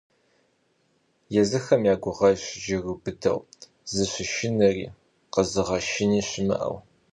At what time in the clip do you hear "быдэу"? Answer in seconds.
3.03-3.39